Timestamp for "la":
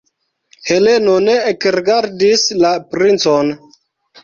2.65-2.73